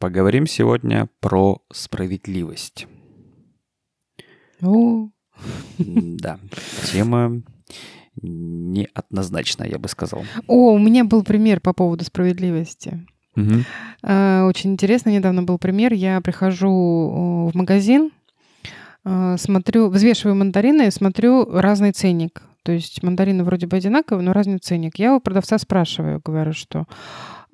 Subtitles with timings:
[0.00, 2.86] Поговорим сегодня про справедливость.
[4.62, 5.10] О,
[5.78, 6.38] Да,
[6.90, 7.42] тема
[8.22, 10.24] неоднозначная, я бы сказал.
[10.46, 13.06] О, у меня был пример по поводу справедливости.
[14.02, 15.92] Э, Очень интересно, недавно был пример.
[15.92, 18.10] Я прихожу э, в магазин,
[19.04, 22.42] э, смотрю, взвешиваю мандарины и смотрю разный ценник.
[22.62, 24.98] То есть мандарины вроде бы одинаковые, но разный ценник.
[24.98, 26.86] Я у продавца спрашиваю, говорю, что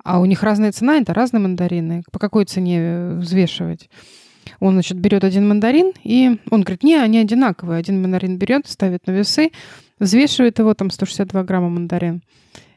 [0.03, 2.03] а у них разная цена, это разные мандарины.
[2.11, 3.89] По какой цене э, взвешивать?
[4.59, 7.79] Он, значит, берет один мандарин, и он говорит, не, они одинаковые.
[7.79, 9.51] Один мандарин берет, ставит на весы,
[9.99, 12.21] взвешивает его, там 162 грамма мандарин.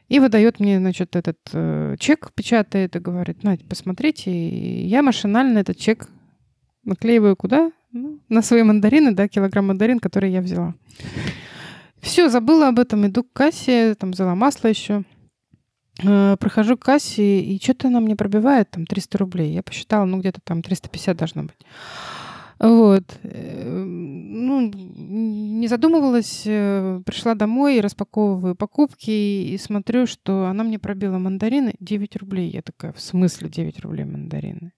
[0.09, 4.31] И выдает мне, значит, этот э, чек, печатает и говорит, Надь, посмотрите.
[4.31, 6.09] И я машинально этот чек
[6.83, 7.71] наклеиваю куда?
[7.93, 10.75] Ну, на свои мандарины, да, килограмм мандарин, который я взяла.
[12.01, 15.03] Все, забыла об этом, иду к кассе, там взяла масло еще.
[16.03, 19.53] Э, Прохожу к кассе, и что-то она мне пробивает, там, 300 рублей.
[19.53, 21.57] Я посчитала, ну, где-то там 350 должно быть.
[22.59, 23.03] Вот.
[23.23, 31.17] Э, Ну, не задумывалась, э, пришла домой, распаковываю покупки и смотрю, что она мне пробила
[31.19, 32.49] мандарины 9 рублей.
[32.49, 34.71] Я такая, в смысле 9 рублей мандарины?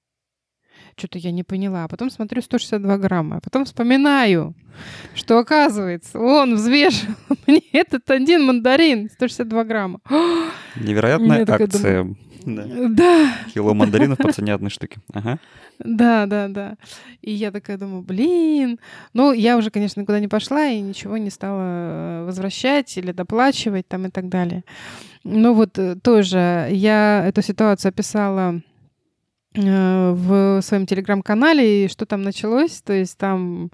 [0.96, 1.86] Что-то я не поняла.
[1.86, 3.38] А потом смотрю 162 грамма.
[3.38, 4.54] А потом вспоминаю,
[5.16, 7.16] что оказывается, он взвешивал
[7.48, 10.00] мне этот один мандарин 162 грамма.
[10.76, 12.16] Невероятная акция.
[12.46, 12.66] Да.
[12.90, 14.98] Да, Кило мандаринов по цене одной штуки.
[15.14, 15.40] Ага.
[15.80, 16.76] Да, да, да.
[17.22, 18.80] И я такая думаю, блин.
[19.14, 23.88] Ну, я уже, конечно, никуда не пошла и ничего не стала э, возвращать или доплачивать
[23.88, 24.64] там и так далее.
[25.24, 28.62] Ну вот э, тоже я эту ситуацию описала
[29.56, 33.70] в своем телеграм-канале, и что там началось, то есть там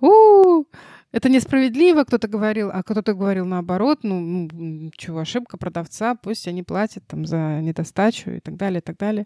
[0.00, 0.64] у
[1.10, 6.62] это несправедливо, кто-то говорил, а кто-то говорил наоборот, ну, ну, чего, ошибка продавца, пусть они
[6.62, 9.24] платят там за недостачу и так далее, и так далее.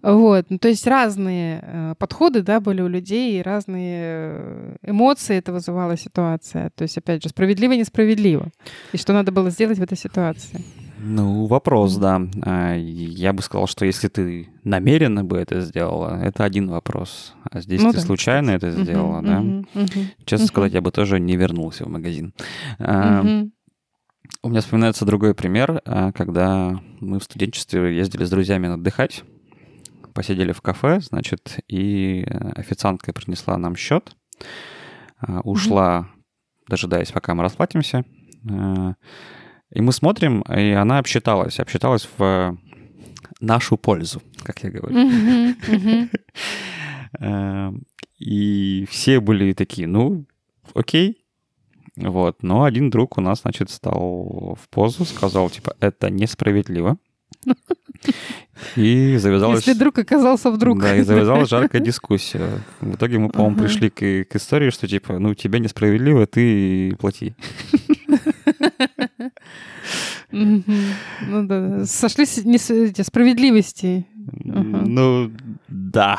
[0.00, 5.36] Вот, ну, то есть разные э, подходы, да, были у людей, и разные э, эмоции
[5.36, 6.70] это вызывала ситуация.
[6.70, 8.50] То есть, опять же, справедливо, несправедливо.
[8.92, 10.64] И что надо было сделать в этой ситуации.
[11.00, 12.20] Ну, вопрос, да.
[12.42, 17.34] А, Я бы сказал, что если ты намеренно бы это сделала, это один вопрос.
[17.50, 19.40] А здесь Ну ты да, случайно это Мгм, сделала, да?
[19.40, 20.48] мгм, мгм, Честно Мгм.
[20.48, 22.34] сказать, я бы тоже не вернулся в магазин.
[22.78, 23.52] Мгм.
[24.42, 29.24] У меня вспоминается другой пример, а, когда мы в студенчестве ездили с друзьями отдыхать,
[30.14, 32.26] посидели в кафе, значит, и
[32.56, 34.16] официантка принесла нам счет,
[35.44, 36.08] ушла,
[36.68, 38.04] дожидаясь, пока мы расплатимся.
[39.72, 42.56] И мы смотрим, и она обсчиталась, обсчиталась в
[43.40, 44.98] нашу пользу, как я говорю.
[44.98, 46.10] Мгм, мгм.
[47.20, 47.72] Э,
[48.18, 50.24] И все были такие, ну,
[50.74, 51.24] окей.
[51.96, 52.42] Вот.
[52.42, 56.96] Но один друг у нас, значит, стал в позу, сказал, типа, это несправедливо.
[58.76, 59.66] И завязалась...
[59.66, 60.80] Если друг оказался вдруг.
[60.80, 62.60] Да, и завязалась жаркая дискуссия.
[62.80, 63.64] В итоге мы, по-моему, Ага.
[63.66, 67.34] пришли к, к истории, что, типа, ну, тебе несправедливо, ты плати.
[70.30, 74.06] Ну да, сошлись справедливости.
[74.44, 75.30] Ну,
[75.68, 76.18] да.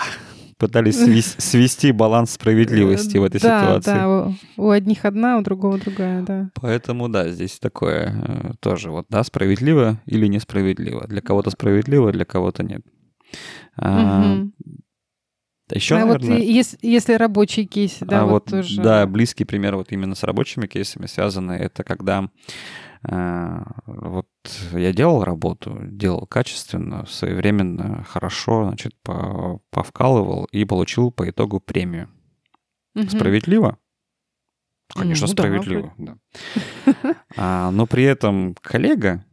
[0.58, 3.92] Пытались свес- свести баланс справедливости в этой да, ситуации.
[3.92, 6.50] Да, у, у одних одна, у другого другая, да.
[6.56, 11.08] Поэтому, да, здесь такое э, тоже вот, да, справедливо или несправедливо.
[11.08, 12.82] Для кого-то справедливо, для кого-то нет.
[13.78, 14.44] А.
[15.72, 18.82] Еще, а вот наверное, и- если, если рабочий кейс, да, а вот, вот, тоже.
[18.82, 22.28] да, близкий пример вот именно с рабочими кейсами связаны, это когда а,
[23.04, 24.28] вот
[24.74, 32.10] я делал работу, делал качественно, своевременно, хорошо, значит, по- повкалывал и получил по итогу премию.
[32.96, 33.10] Мгм.
[33.10, 33.78] Справедливо?
[34.94, 36.18] Конечно, Ну да, справедливо, да.
[37.38, 39.24] А, но при этом коллега,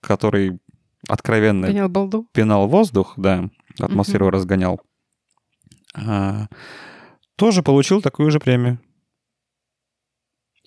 [0.00, 0.58] который
[1.08, 2.28] откровенно Гонял балду.
[2.32, 3.50] пинал воздух, да,
[3.80, 4.80] атмосферу разгонял,
[5.96, 6.46] а,
[7.36, 8.78] тоже получил такую же премию.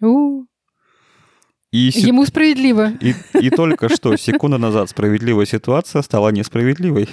[0.01, 0.45] У,
[1.71, 2.91] И, се- Ему справедливо.
[3.01, 7.09] и, и только что секунду назад справедливая ситуация стала несправедливой.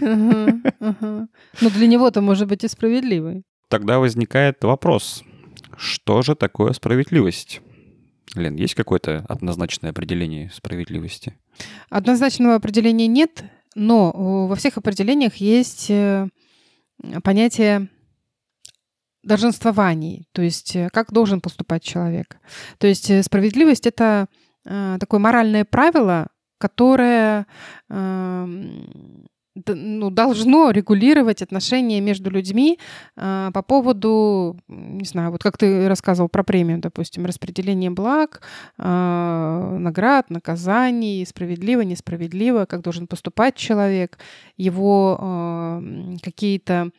[0.00, 3.42] Но для него-то может быть и справедливой.
[3.68, 5.22] Тогда возникает вопрос,
[5.76, 7.60] что же такое справедливость?
[8.36, 11.36] Лен, есть какое-то однозначное определение справедливости?
[11.88, 13.42] Однозначного определения нет,
[13.74, 16.28] но о, во всех определениях есть э,
[17.24, 17.88] понятие
[19.22, 22.38] долженствований, то есть э, как должен поступать человек.
[22.78, 24.26] То есть э, справедливость это
[24.64, 26.28] э, такое моральное правило,
[26.58, 27.46] которое
[27.88, 29.28] эм,
[29.66, 32.78] ну, должно регулировать отношения между людьми
[33.16, 38.42] э, по поводу, не знаю, вот как ты рассказывал про премию, допустим, распределение благ,
[38.78, 44.18] э, наград, наказаний, справедливо, несправедливо, как должен поступать человек,
[44.56, 46.90] его э, какие-то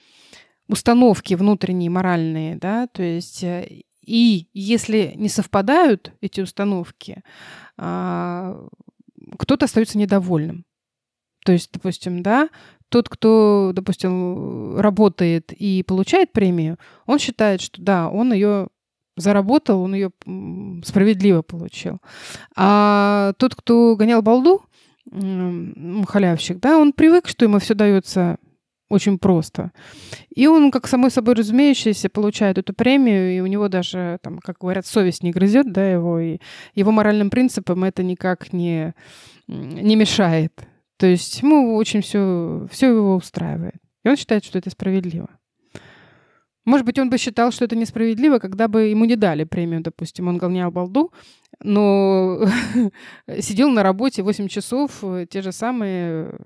[0.71, 7.23] установки внутренние, моральные, да, то есть э, и если не совпадают эти установки,
[7.77, 8.67] э,
[9.37, 10.65] кто-то остается недовольным.
[11.45, 12.49] То есть, допустим, да,
[12.89, 18.67] тот, кто, допустим, работает и получает премию, он считает, что да, он ее
[19.17, 20.11] заработал, он ее
[20.83, 21.99] справедливо получил.
[22.55, 24.63] А тот, кто гонял балду,
[25.09, 28.37] халявщик, да, он привык, что ему все дается
[28.91, 29.71] очень просто.
[30.29, 34.57] И он, как самой собой разумеющийся, получает эту премию, и у него даже, там, как
[34.59, 36.39] говорят, совесть не грызет, да, его, и
[36.75, 38.93] его моральным принципам это никак не,
[39.47, 40.53] не мешает.
[40.97, 43.75] То есть ему очень все, все его устраивает.
[44.03, 45.29] И он считает, что это справедливо.
[46.63, 50.27] Может быть, он бы считал, что это несправедливо, когда бы ему не дали премию, допустим,
[50.27, 51.11] он гонял балду,
[51.59, 52.39] но
[53.39, 56.37] сидел на работе 8 часов, э, те же самые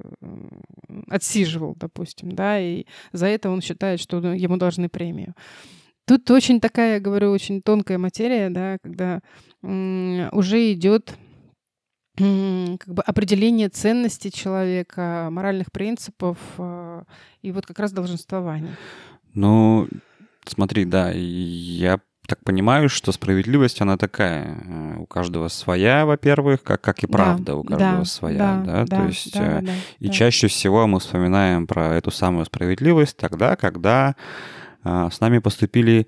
[1.08, 5.34] отсиживал, допустим, да, и за это он считает, что ну, ему должны премию.
[6.06, 9.22] Тут очень такая, я говорю, очень тонкая материя, да, когда
[9.64, 11.16] уже идет
[12.18, 17.04] как бы определение ценности человека, моральных принципов э,
[17.42, 18.78] и вот как раз долженствования.
[19.34, 19.90] Ну,
[20.48, 24.58] смотри, да, я так понимаю, что справедливость, она такая.
[24.66, 28.38] Э, у каждого своя, во-первых, как, как и правда да, у каждого да, своя.
[28.38, 28.86] Да, да?
[28.86, 30.14] да, То есть, да, э, да, и да.
[30.14, 34.16] чаще всего мы вспоминаем про эту самую справедливость тогда, когда
[34.84, 36.08] э, с нами поступили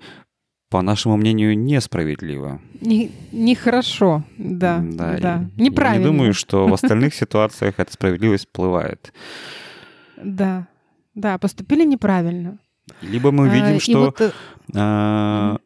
[0.70, 2.60] по нашему мнению, несправедливо.
[2.80, 4.80] Не, нехорошо, да.
[4.82, 5.50] Да, да.
[5.56, 6.04] Неправильно.
[6.04, 9.12] Я не думаю, что в остальных ситуациях эта справедливость всплывает.
[10.22, 10.66] Да,
[11.14, 12.58] да, поступили неправильно.
[13.02, 14.34] Либо мы видим, а, что вот...
[14.74, 15.58] а,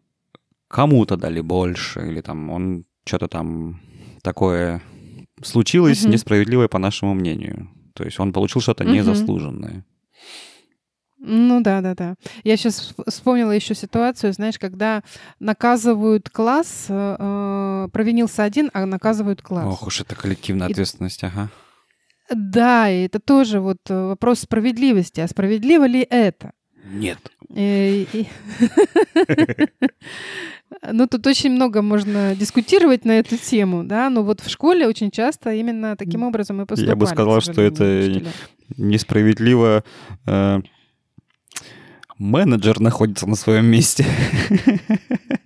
[0.73, 3.81] кому-то дали больше, или там он что-то там
[4.23, 4.81] такое
[5.43, 6.13] случилось угу.
[6.13, 7.69] несправедливое по нашему мнению.
[7.95, 8.93] То есть он получил что-то угу.
[8.93, 9.85] незаслуженное.
[11.25, 12.15] Ну да, да, да.
[12.43, 15.03] Я сейчас вспомнила еще ситуацию, знаешь, когда
[15.39, 19.67] наказывают класс, э, э, провинился один, а наказывают класс.
[19.67, 20.73] Ох уж это коллективная и...
[20.73, 21.49] ответственность, ага.
[22.35, 25.21] Да, и это тоже вот э, вопрос справедливости.
[25.21, 26.53] А справедливо ли это?
[26.93, 27.19] Нет.
[30.91, 35.11] Ну, тут очень много можно дискутировать на эту тему, да, но вот в школе очень
[35.11, 36.89] часто именно таким образом и поступали.
[36.89, 38.23] Я бы сказал, что это
[38.79, 39.85] несправедливо
[42.19, 44.07] менеджер находится на своем месте.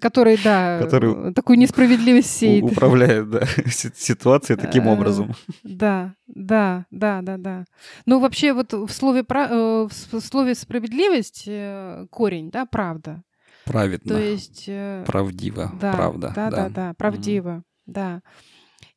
[0.00, 2.64] Который, да, который такую несправедливость сеет.
[2.64, 5.34] Управляет, да, ситуацией таким э, образом.
[5.62, 7.64] Да, да, да, да, да.
[8.04, 13.22] Ну, вообще, вот в слове, э, в слове справедливость э, корень, да, правда.
[13.64, 14.14] Праведно.
[14.14, 14.68] То есть...
[15.06, 16.32] Правдиво, да, правда.
[16.34, 18.20] Да, да, да, да правдиво, mm да.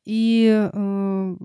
[0.03, 1.37] И ну,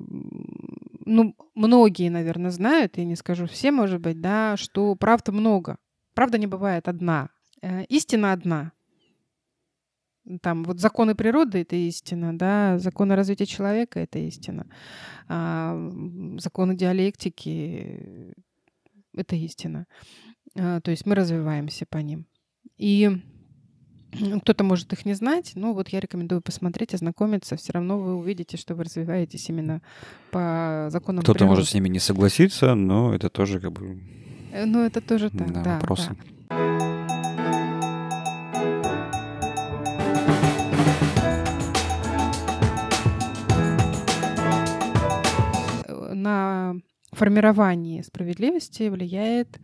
[1.54, 5.76] многие, наверное, знают, я не скажу все, может быть, да, что правда много.
[6.14, 7.28] Правда не бывает одна.
[7.90, 8.72] Истина одна.
[10.40, 14.66] Там вот законы природы— это истина, да, законы развития человека— это истина,
[15.28, 15.76] а,
[16.38, 18.34] законы диалектики—
[19.14, 19.86] это истина.
[20.58, 22.26] А, то есть мы развиваемся по ним.
[22.78, 23.10] И
[24.40, 27.56] кто-то может их не знать, но вот я рекомендую посмотреть, ознакомиться.
[27.56, 29.82] Все равно вы увидите, что вы развиваетесь именно
[30.30, 31.50] по законам Кто-то природы.
[31.50, 34.00] может с ними не согласиться, но это тоже как бы...
[34.52, 36.16] Э, ну, это тоже так, да, да вопросы.
[36.48, 36.93] Да.
[47.14, 49.60] На формирование справедливости влияет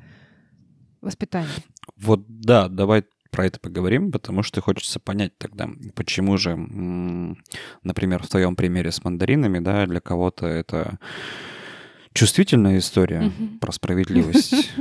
[1.01, 1.51] воспитание.
[1.97, 6.57] Вот да, давай про это поговорим, потому что хочется понять тогда, почему же,
[7.83, 11.01] например, в твоем примере с мандаринами, да, для кого-то это
[12.13, 13.59] чувствительная история mm-hmm.
[13.59, 14.73] про справедливость,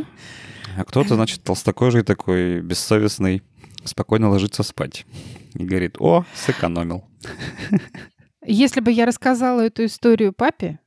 [0.78, 3.42] а кто-то, значит, толстокожий такой, бессовестный,
[3.84, 5.08] спокойно ложится спать
[5.56, 7.04] и говорит, о, сэкономил.
[8.46, 10.80] Если бы я рассказала эту историю папе,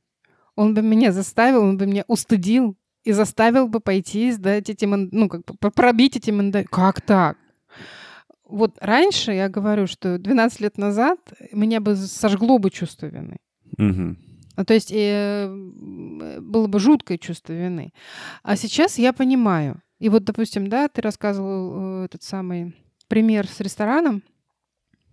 [0.55, 5.29] он бы меня заставил, он бы меня устыдил и заставил бы пойти сдать эти, ну,
[5.29, 6.67] как бы пробить эти мандарины.
[6.71, 7.37] Как так?
[8.53, 11.19] вот раньше я говорю, что 12 лет назад
[11.51, 13.37] меня бы сожгло бы чувство вины.
[13.77, 14.63] Угу.
[14.65, 15.47] То есть э,
[16.39, 17.91] было бы жуткое чувство вины.
[18.43, 19.81] А сейчас я понимаю.
[19.97, 22.75] И вот, допустим, да, ты рассказывал э, этот самый
[23.07, 24.21] пример с рестораном.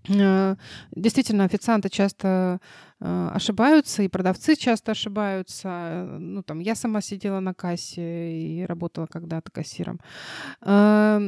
[0.09, 0.57] Э,
[0.95, 2.61] действительно, официанты часто
[3.01, 6.07] ошибаются, и продавцы часто ошибаются.
[6.19, 10.01] Ну, там, я сама сидела на кассе и работала когда-то кассиром.
[10.61, 11.19] Э,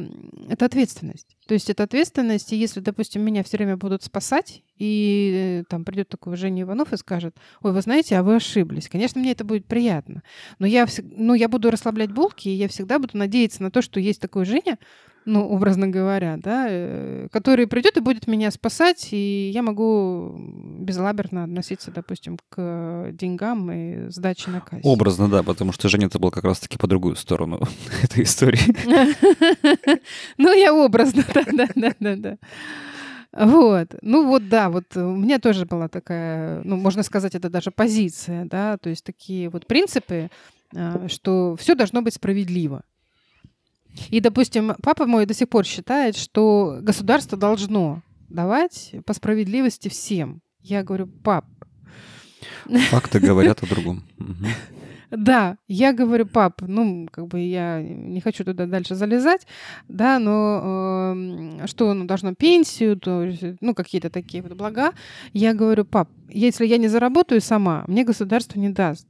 [0.49, 1.35] это ответственность.
[1.47, 5.83] То есть это ответственность, и если, допустим, меня все время будут спасать, и э, там
[5.83, 8.87] придет такой Женя Иванов и скажет, ой, вы знаете, а вы ошиблись.
[8.87, 10.23] Конечно, мне это будет приятно,
[10.59, 13.99] но я, ну, я буду расслаблять булки, и я всегда буду надеяться на то, что
[13.99, 14.77] есть такой Женя,
[15.25, 20.35] ну, образно говоря, да, э, который придет и будет меня спасать, и я могу
[20.79, 24.81] безлаберно относиться, допустим, к деньгам и сдаче на кассе.
[24.83, 27.61] Образно, да, потому что Женя это был как раз-таки по другую сторону
[28.03, 28.59] этой истории.
[30.37, 32.37] Ну, я образно, да-да-да-да.
[33.33, 33.95] Вот.
[34.01, 38.45] Ну вот, да, вот у меня тоже была такая, ну, можно сказать, это даже позиция,
[38.45, 40.29] да, то есть такие вот принципы,
[40.75, 42.83] а, что все должно быть справедливо.
[44.09, 50.41] И, допустим, папа мой до сих пор считает, что государство должно давать по справедливости всем.
[50.61, 51.45] Я говорю, пап.
[52.89, 54.03] Факты говорят о другом.
[55.15, 59.45] Да, я говорю, пап, ну, как бы я не хочу туда дальше залезать,
[59.87, 63.31] да, но э, что, ну, должно пенсию, то,
[63.61, 64.91] ну, какие-то такие вот блага.
[65.31, 69.07] Я говорю, пап, если я не заработаю сама, мне государство не даст.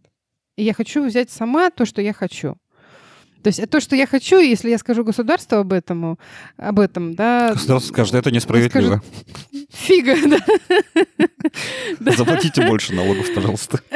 [0.57, 2.57] И я хочу взять сама то, что я хочу.
[3.43, 6.17] То есть то, что я хочу, если я скажу государству об этом,
[6.57, 7.51] об этом, да...
[7.53, 9.01] Государство скажет, это несправедливо.
[9.01, 10.15] Скажет, Фига,
[11.99, 12.11] да.
[12.15, 13.79] Заплатите больше налогов, пожалуйста.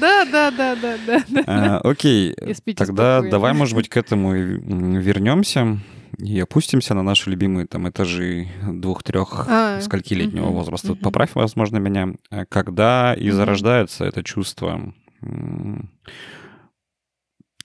[0.00, 1.44] Да, да, да, да, да.
[1.46, 2.34] А, окей,
[2.76, 5.78] тогда давай, может быть, к этому вернемся
[6.18, 10.94] и опустимся на наши любимые там этажи двух-трех а, скольки-летнего возраста.
[10.94, 12.14] Поправь, возможно, меня.
[12.48, 14.92] Когда и зарождается это чувство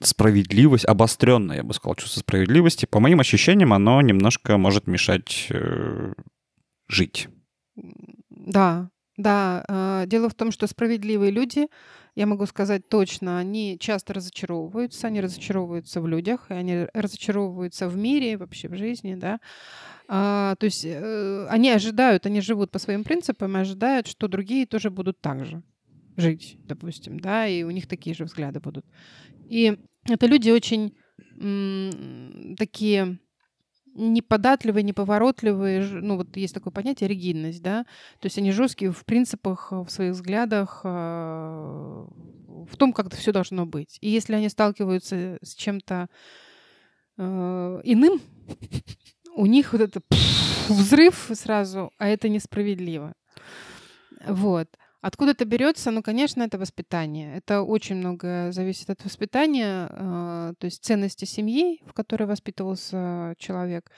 [0.01, 6.13] справедливость, обостренное, я бы сказал, чувство справедливости, по моим ощущениям, оно немножко может мешать э,
[6.87, 7.27] жить.
[8.29, 9.65] Да, да.
[9.67, 11.67] Э, дело в том, что справедливые люди,
[12.15, 17.97] я могу сказать точно, они часто разочаровываются, они разочаровываются в людях, и они разочаровываются в
[17.97, 19.39] мире, вообще в жизни, да.
[20.07, 24.65] А, то есть э, они ожидают, они живут по своим принципам и ожидают, что другие
[24.65, 25.61] тоже будут так же
[26.17, 28.85] жить, допустим, да, и у них такие же взгляды будут.
[29.49, 29.77] И
[30.07, 30.95] это люди очень
[32.57, 33.19] такие
[33.95, 37.83] неподатливые, неповоротливые, ну вот есть такое понятие ригидность, да,
[38.19, 42.07] то есть они жесткие в принципах, в своих взглядах, а,
[42.69, 43.97] в том, как это все должно быть.
[44.01, 46.07] И если они сталкиваются с чем-то
[47.17, 48.21] э, иным,
[49.35, 50.01] у них вот это
[50.69, 53.13] взрыв сразу, а это несправедливо.
[54.25, 54.67] Вот.
[55.01, 55.91] Откуда это берется?
[55.91, 57.37] Ну, конечно, это воспитание.
[57.37, 63.91] Это очень много зависит от воспитания, э, то есть ценности семьи, в которой воспитывался человек,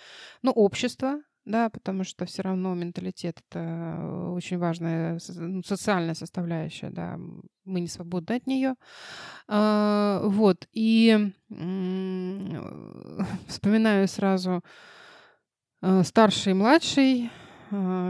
[0.43, 7.17] ну, общество, да, потому что все равно менталитет это очень важная ну, социальная составляющая, да,
[7.65, 8.75] мы не свободны от нее.
[9.47, 11.33] А, вот, и
[13.47, 14.61] вспоминаю сразу
[15.81, 17.50] э, старший и младший, а,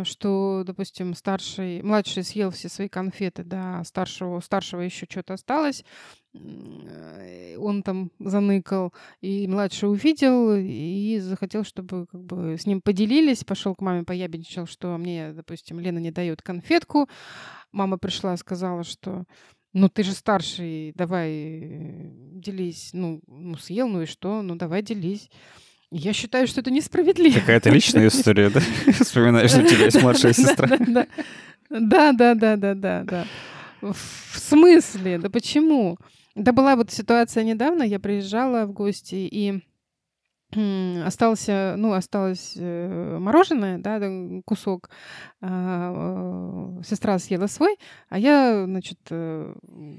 [0.06, 5.86] что, допустим, старший, младший съел все свои конфеты, да, старшего, старшего еще что-то осталось,
[6.34, 13.44] э, он там заныкал, и младший увидел и захотел, чтобы как бы с ним поделились,
[13.44, 17.08] пошел к маме поябенчил, что мне, допустим, Лена не дает конфетку,
[17.72, 19.26] мама пришла, сказала, что
[19.74, 22.90] ну, ты же старший, давай э, делись.
[22.94, 24.42] Ну, ну, съел, ну и что?
[24.42, 25.30] Ну, давай делись.
[25.92, 27.40] Я считаю, что это несправедливо.
[27.40, 28.62] Какая-то личная история, да?
[29.00, 30.70] Вспоминаешь, что у тебя есть младшая сестра.
[31.70, 33.26] Да, да, да, да, да, да.
[33.82, 35.18] В смысле?
[35.18, 35.98] Да почему?
[36.36, 39.62] Да была вот ситуация недавно, я приезжала в гости, и
[41.06, 44.00] остался, ну, осталось э, мороженое, да,
[44.46, 44.90] кусок.
[45.42, 47.78] А, э, сестра съела свой,
[48.10, 49.54] а я, значит, э,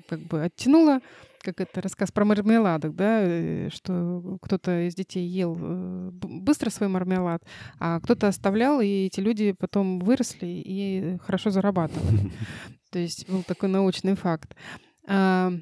[0.08, 1.00] как бы оттянула
[1.42, 6.88] как это рассказ про мармеладок, да, э, что кто-то из детей ел э, быстро свой
[6.88, 7.42] мармелад,
[7.78, 12.32] а кто-то оставлял, и эти люди потом выросли и хорошо зарабатывали.
[12.90, 14.54] То есть был такой научный факт.
[15.06, 15.52] А,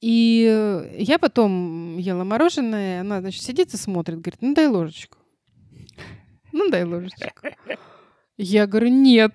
[0.00, 5.18] и я потом ела мороженое, она, значит, сидит и смотрит, говорит, ну дай ложечку.
[6.52, 7.48] Ну дай ложечку.
[8.36, 9.32] Я говорю, нет,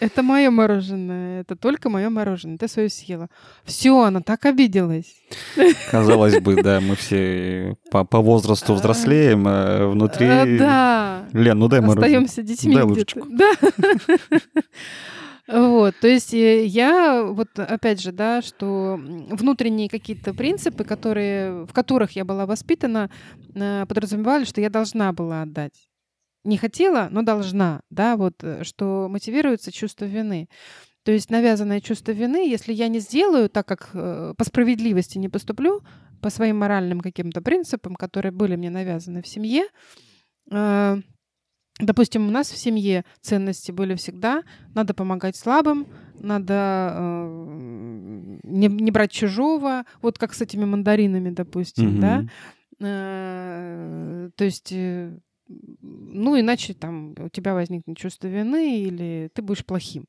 [0.00, 2.58] это мое мороженое, это только мое мороженое.
[2.58, 3.28] Ты свое съела.
[3.64, 5.14] Все, она так обиделась.
[5.90, 10.26] Казалось бы, да, мы все по, по возрасту взрослеем, а внутри...
[10.26, 11.28] А, да.
[11.32, 12.08] Лен, ну дай мороженое.
[12.08, 13.26] Остаемся детьми дай ложечку.
[13.28, 13.52] Да.
[15.50, 19.00] Вот, то есть э, я вот опять же, да, что
[19.30, 23.08] внутренние какие-то принципы, которые, в которых я была воспитана,
[23.54, 25.87] э, подразумевали, что я должна была отдать
[26.48, 30.48] не хотела, но должна, да, вот, э, что мотивируется чувство вины.
[31.04, 35.28] То есть навязанное чувство вины, если я не сделаю так, как э, по справедливости не
[35.28, 35.82] поступлю,
[36.20, 39.64] по своим моральным каким-то принципам, которые были мне навязаны в семье,
[40.50, 41.00] э,
[41.80, 44.42] Допустим, у нас в семье ценности были всегда:
[44.74, 45.86] надо помогать слабым,
[46.18, 52.00] надо э, не, не брать чужого, вот как с этими мандаринами, допустим, mm-hmm.
[52.00, 52.24] да.
[52.80, 59.64] Э, то есть, э, ну иначе там у тебя возникнет чувство вины или ты будешь
[59.64, 60.06] плохим.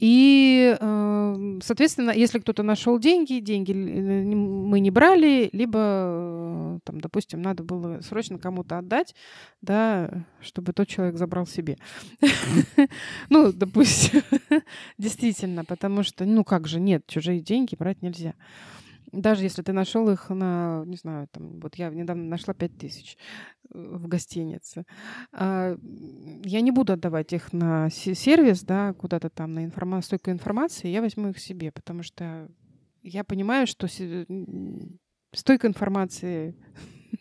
[0.00, 7.42] И, эм, соответственно, если кто-то нашел деньги, деньги мы не брали, либо, э, там, допустим,
[7.42, 9.16] надо было срочно кому-то отдать,
[9.60, 11.78] да, чтобы тот человек забрал себе.
[13.30, 14.22] Ну, допустим,
[14.98, 18.34] действительно, потому что, ну как же, нет, чужие деньги брать нельзя.
[19.12, 23.16] Даже если ты нашел их на, не знаю, там, вот я недавно нашла 5 тысяч
[23.72, 24.84] э, в гостинице.
[25.32, 25.76] А,
[26.44, 31.00] я не буду отдавать их на сервис, да, куда-то там на информа- стойку информации, я
[31.00, 32.48] возьму их себе, потому что
[33.02, 33.86] я понимаю, что
[35.32, 36.54] стойка информации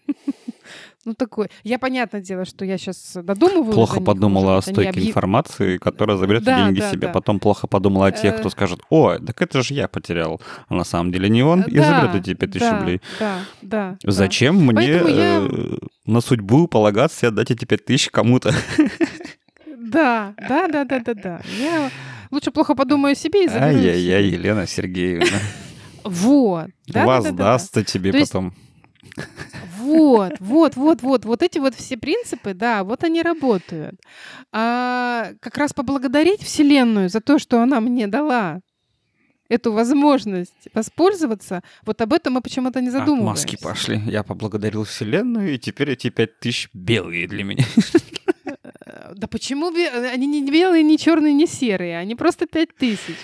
[1.07, 1.47] Ну, такой.
[1.63, 3.71] Я, понятное дело, что я сейчас додумываю.
[3.71, 5.07] Плохо подумала о стойке объ...
[5.07, 7.07] информации, которая заберет да, деньги да, себе.
[7.07, 7.13] Да.
[7.13, 8.51] Потом плохо подумала о тех, кто э.
[8.51, 10.41] скажет, о, так это же я потерял.
[10.67, 13.01] А на самом деле не он, и заберет эти 5000 да, рублей.
[13.19, 13.97] Да, да.
[14.03, 14.73] Зачем да.
[14.73, 15.47] мне я...
[15.49, 18.53] э, на судьбу полагаться и отдать эти 5000 кому-то?
[19.79, 21.41] Да, да, да, да, да, да.
[21.57, 21.89] Я
[22.29, 25.39] лучше плохо подумаю о себе и заберу Ай-яй-яй, Елена Сергеевна.
[26.03, 26.67] Вот.
[26.87, 28.53] Да, Воздастся тебе потом.
[29.87, 33.95] Вот, вот, вот, вот, вот эти вот все принципы, да, вот они работают.
[34.51, 38.61] А как раз поблагодарить Вселенную за то, что она мне дала
[39.49, 43.47] эту возможность воспользоваться, вот об этом мы почему-то не задумываемся.
[43.47, 44.01] Маски пошли.
[44.05, 47.63] Я поблагодарил Вселенную, и теперь эти пять тысяч белые для меня.
[49.15, 53.15] Да почему они не белые, не черные, не серые, они просто пять тысяч.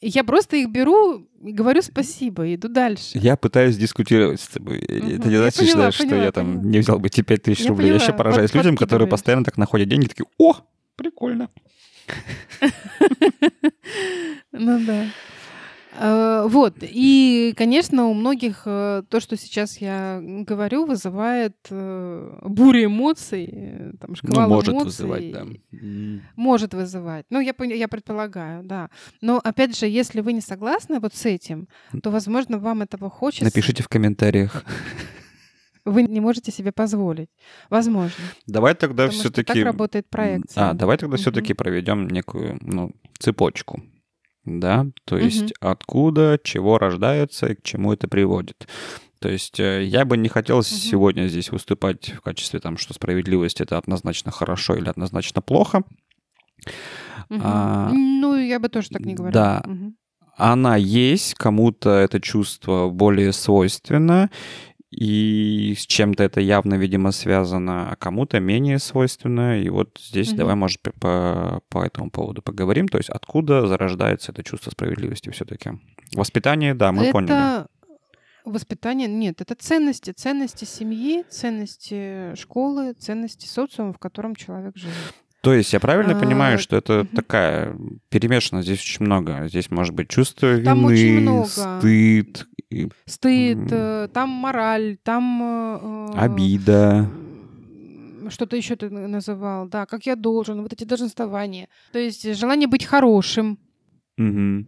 [0.00, 3.18] Я просто их беру и говорю спасибо, и иду дальше.
[3.18, 4.78] Я пытаюсь дискутировать с тобой.
[4.78, 5.08] Угу.
[5.10, 6.64] Это не значит, поняла, что поняла, я там поняла.
[6.64, 7.88] не взял бы эти 5 тысяч рублей.
[7.88, 7.98] Поняла.
[7.98, 10.56] Я еще поражаюсь Под, людям, которые постоянно так находят деньги, такие, о,
[10.96, 11.48] прикольно.
[14.52, 15.06] Ну да.
[16.00, 16.76] Э, вот.
[16.80, 24.14] И, конечно, у многих э, то, что сейчас я говорю, вызывает э, бурю эмоций, там,
[24.14, 24.86] шквал ну, может эмоций.
[24.86, 25.46] вызывать, да.
[26.36, 27.26] Может вызывать.
[27.28, 28.88] Ну, я, я предполагаю, да.
[29.20, 31.68] Но, опять же, если вы не согласны вот с этим,
[32.02, 33.44] то, возможно, вам этого хочется.
[33.44, 34.64] Напишите в комментариях.
[35.84, 37.28] Вы не можете себе позволить.
[37.68, 38.22] Возможно.
[38.46, 39.52] Давай тогда все-таки...
[39.52, 40.70] Так работает проекция.
[40.70, 43.82] А, давай тогда все-таки проведем некую ну, цепочку
[44.44, 45.52] да, то есть угу.
[45.60, 48.66] откуда, чего рождается и к чему это приводит.
[49.20, 50.64] То есть э, я бы не хотел угу.
[50.64, 55.82] сегодня здесь выступать в качестве там, что справедливость это однозначно хорошо или однозначно плохо.
[57.28, 57.40] Угу.
[57.42, 59.62] А, ну, я бы тоже так не говорила.
[59.62, 59.70] Да.
[59.70, 59.94] Угу.
[60.36, 64.30] Она есть, кому-то это чувство более свойственно,
[64.90, 69.60] и с чем-то это явно, видимо, связано, а кому-то менее свойственно.
[69.60, 70.36] И вот здесь mm-hmm.
[70.36, 72.88] давай, может, по, по этому поводу поговорим.
[72.88, 75.70] То есть откуда зарождается это чувство справедливости все-таки?
[76.12, 77.12] Воспитание, да, мы это...
[77.12, 77.66] поняли.
[78.44, 85.14] Воспитание нет, это ценности, ценности семьи, ценности школы, ценности социума, в котором человек живет.
[85.40, 87.16] То есть я правильно а, понимаю, что это угу.
[87.16, 87.76] такая
[88.10, 89.48] перемешано здесь очень много.
[89.48, 92.46] Здесь может быть чувство там вины, стыд.
[93.06, 94.08] Стыд, mm.
[94.08, 96.12] там мораль, там...
[96.14, 97.10] Э, Обида.
[98.28, 101.68] Что-то еще ты называл, да, как я должен, вот эти долженствования.
[101.92, 103.58] То есть желание быть хорошим.
[104.18, 104.66] Угу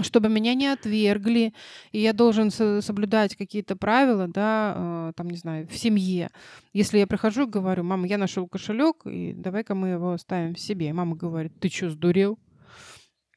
[0.00, 1.52] чтобы меня не отвергли,
[1.92, 6.30] и я должен соблюдать какие-то правила, да, э, там, не знаю, в семье.
[6.72, 10.88] Если я прихожу и говорю, мама, я нашел кошелек, и давай-ка мы его оставим себе.
[10.88, 12.38] И мама говорит, ты что, сдурел?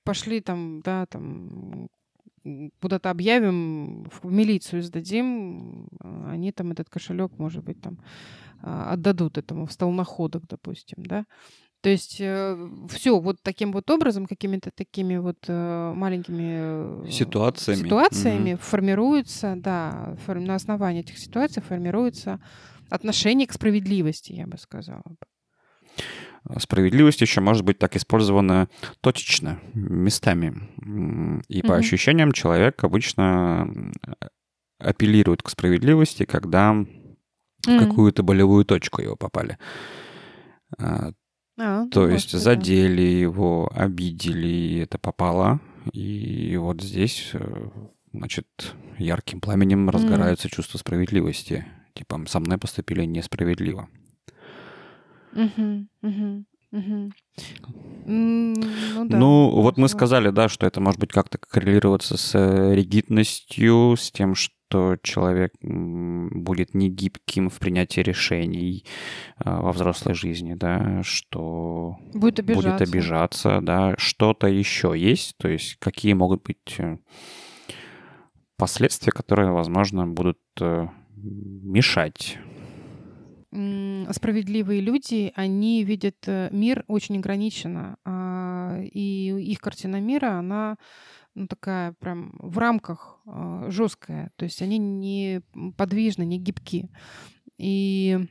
[0.04, 1.88] Пошли там, да, там,
[2.82, 5.88] куда-то объявим, в милицию сдадим,
[6.28, 7.98] они там этот кошелек, может быть, там
[8.62, 11.26] а, отдадут этому в столноходах, допустим, да.
[11.86, 12.58] То есть э,
[12.90, 18.62] все вот таким вот образом, какими-то такими вот э, маленькими э, ситуациями, ситуациями угу.
[18.64, 22.40] формируется, да, фор- на основании этих ситуаций формируется
[22.90, 25.04] отношение к справедливости, я бы сказала.
[26.58, 28.68] Справедливость еще может быть так использована
[29.02, 30.56] точечно, местами.
[31.50, 31.82] И по угу.
[31.82, 33.92] ощущениям человек обычно
[34.80, 36.88] апеллирует к справедливости, когда угу.
[37.64, 39.60] в какую-то болевую точку его попали.
[41.58, 43.20] А, То ну, есть быть, задели да.
[43.20, 45.60] его, обидели, и это попало.
[45.94, 47.70] И вот здесь, э,
[48.12, 49.86] значит, ярким пламенем
[50.48, 50.50] mm.
[50.50, 51.66] чувство справедливости.
[51.94, 53.88] Типа, со мной поступили несправедливо.
[55.34, 55.86] Угу,
[58.06, 59.18] Ну да.
[59.18, 64.12] Ну, вот мы сказали, да, что это может быть как-то коррелироваться с э, ригидностью, с
[64.12, 64.55] тем, что
[65.04, 68.86] человек м, будет негибким в принятии решений
[69.38, 72.70] а, во взрослой жизни, да, что Будет обижаться.
[72.70, 76.98] будет обижаться, да, что-то еще есть, то есть какие могут быть э,
[78.58, 82.38] последствия, которые, возможно, будут э, мешать.
[84.12, 90.78] Справедливые люди, они видят э, мир очень ограниченно, а, и их картина мира, она
[91.36, 93.20] ну, такая прям в рамках
[93.68, 95.42] жесткая, то есть они не
[95.78, 96.90] подвижны, не гибки.
[97.58, 98.28] И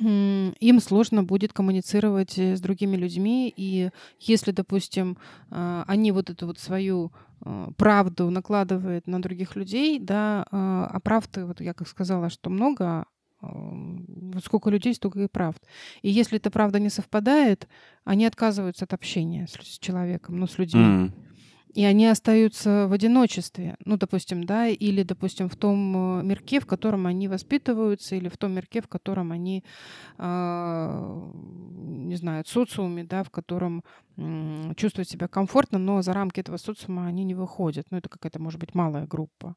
[0.00, 5.18] им сложно будет коммуницировать э, с другими людьми, и если, допустим,
[5.50, 11.00] а, они вот эту вот свою а, правду накладывают на других людей, да, а а
[11.00, 13.04] правды, вот я как сказала, что много,
[14.44, 15.60] сколько людей, столько и правд.
[16.00, 17.68] И если эта правда не совпадает,
[18.04, 20.84] они отказываются от общения с, человеком, ну, с людьми.
[20.84, 21.14] М,
[21.74, 26.66] И они остаются в одиночестве, ну, допустим, да, или, допустим, в том э, мирке, в
[26.66, 29.64] котором они воспитываются, или в том мирке, в котором они,
[30.18, 31.30] а,
[31.82, 33.84] не знаю, социуме, да, в котором
[34.18, 37.86] м, чувствуют себя комфортно, но за рамки этого социума они не выходят.
[37.90, 39.56] Ну, это какая-то, может быть, малая группа.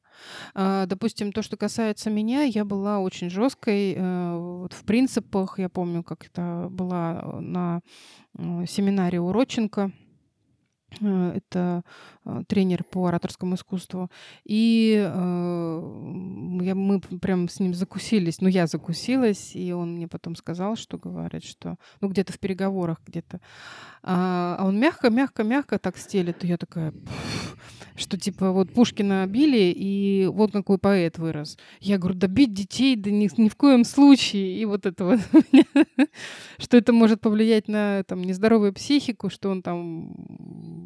[0.54, 5.60] А, Допустим, то, что касается меня, я была очень жесткой э, вот в принципах.
[5.60, 7.82] Я помню, как это была на
[8.38, 9.92] э, семинаре у Родченко.
[9.92, 10.05] Э,
[11.02, 11.84] Это
[12.26, 14.10] э, тренер по ораторскому искусству.
[14.44, 18.42] И э, я, мы прям с ним закусились.
[18.42, 21.78] Ну, я закусилась, и он мне потом сказал, что говорит, что...
[22.02, 23.40] Ну, где-то в переговорах где-то.
[24.04, 26.44] А а он мягко, мягко, мягко так стелет.
[26.44, 27.58] И я такая, «Пф»,
[27.96, 31.58] что типа вот Пушкина били, и вот какой поэт вырос.
[31.80, 34.58] Я говорю, да бить детей, да ни, ни в коем случае.
[34.60, 35.20] И вот это вот,
[36.58, 40.14] что это может повлиять на там, нездоровую психику, что он там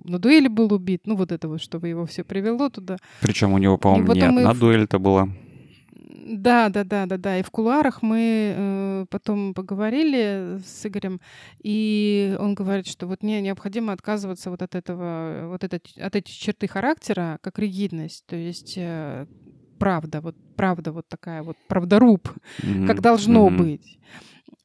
[0.06, 1.02] на дуэли был убит.
[1.06, 2.98] Ну вот это вот, чтобы его все привело туда.
[3.22, 5.30] Причем у него, по-моему, не мы одна в- дуэль-то была.
[6.32, 7.40] Да, да, да, да, да.
[7.40, 11.22] И в кулуарах мы э, потом поговорили с Игорем,
[11.64, 16.34] и он говорит, что вот мне необходимо отказываться вот от этого, вот это, от этих
[16.36, 19.26] черты характера, как ригидность, то есть э,
[19.80, 22.30] правда, вот правда вот такая вот правдоруб,
[22.86, 23.58] как Мгм, должно мгм.
[23.58, 23.98] быть.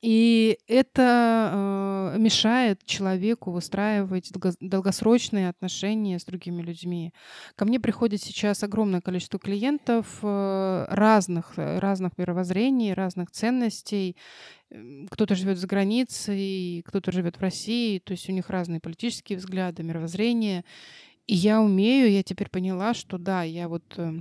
[0.05, 7.15] И это э, мешает человеку выстраивать долго- долгосрочные отношения с другими людьми.
[7.57, 14.19] Ко мне приходит сейчас огромное количество клиентов э, разных, э, разных мировоззрений, разных ценностей.
[15.09, 19.85] Кто-то живет за границей, кто-то живет в России, то есть у них разные политические взгляды,
[19.85, 20.67] мировоззрения.
[21.27, 24.21] И я умею, я теперь поняла, что да, я вот э,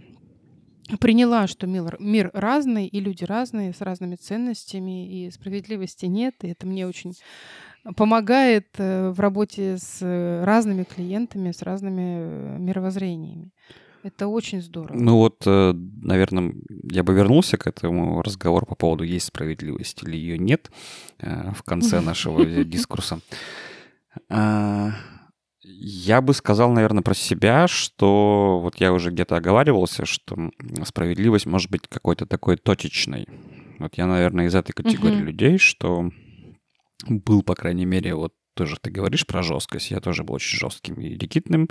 [1.00, 6.36] приняла, что мир, мир разный, и люди разные, с разными ценностями, и справедливости нет.
[6.44, 7.14] И это мне очень
[7.96, 13.52] помогает э, в работе с э, разными клиентами, с разными э, мировоззрениями.
[14.04, 14.98] Это очень здорово.
[14.98, 16.54] Ну вот, наверное,
[16.92, 20.70] я бы вернулся к этому разговору по поводу есть справедливость или ее нет
[21.20, 23.20] э, в конце нашего дискурса.
[25.64, 30.52] Я бы сказал, наверное, про себя, что вот я уже где-то оговаривался, что
[30.86, 33.28] справедливость может быть какой-то такой точечной.
[33.80, 35.26] Вот я, наверное, из этой категории Мгм.
[35.26, 36.10] людей, что
[37.08, 39.92] был, по крайней мере, вот тоже ты говоришь про жесткость.
[39.92, 41.70] Я тоже был очень жестким и ригидным.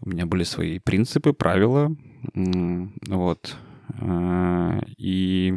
[0.00, 1.94] У меня были свои принципы, правила.
[2.34, 3.56] Вот.
[4.00, 5.54] А, И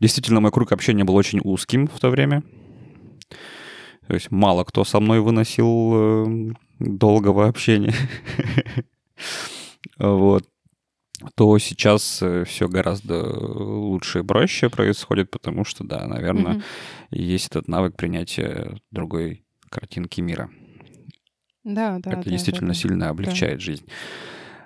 [0.00, 2.42] действительно, мой круг общения был очень узким в то время.
[4.06, 7.94] То есть мало кто со мной выносил э, долгого общения.
[9.98, 10.44] Вот.
[11.36, 16.62] То сейчас все гораздо лучше и проще происходит, потому что, да, наверное, Мгм.
[17.10, 20.50] есть этот навык принятия другой картинки мира.
[21.62, 22.10] Да, да.
[22.12, 22.80] Это да, действительно да, да.
[22.80, 23.84] сильно облегчает жизнь.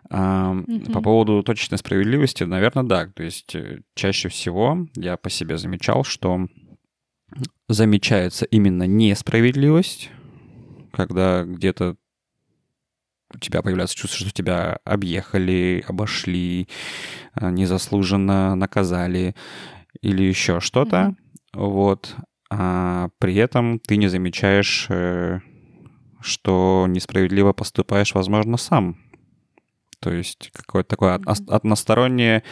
[0.09, 1.03] А, По Мгм.
[1.03, 3.07] поводу точечной справедливости, наверное, да.
[3.09, 6.47] То есть э, чаще всего я по себе замечал, что
[7.69, 10.11] замечается именно несправедливость,
[10.93, 11.97] когда где-то
[13.35, 16.69] у тебя появляется чувство, что тебя объехали, обошли,
[17.35, 19.35] а, незаслуженно наказали
[20.01, 21.05] или еще что-то.
[21.05, 21.19] Мгм.
[21.53, 22.15] Вот.
[22.51, 25.41] А при этом ты не замечаешь, э,
[26.21, 28.97] что несправедливо поступаешь, возможно, сам.
[30.01, 31.35] То есть какое-то такое Мгм.
[31.49, 32.45] одностороннее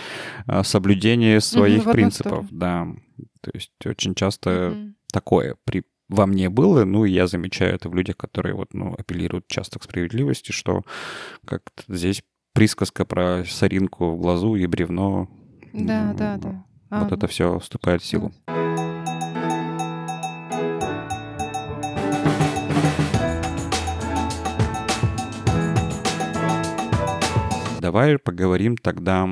[0.47, 2.47] а, соблюдение своих одну принципов.
[2.51, 2.89] Да.
[3.45, 4.93] То есть очень часто mm-hmm.
[5.13, 8.95] такое при, во мне было, ну, и я замечаю это в людях, которые вот, ну,
[8.97, 10.83] апеллируют часто к справедливости, что
[11.47, 12.23] как-то здесь
[12.55, 15.29] присказка про соринку в глазу и бревно.
[15.75, 16.65] Да, ну, да, да.
[16.91, 18.33] Вот а, это все вступает в силу.
[18.47, 18.55] Да.
[27.81, 29.29] Давай поговорим тогда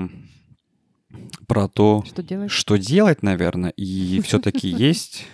[1.47, 2.51] про то, Что делать?
[2.51, 5.27] что делать, наверное, и все-таки есть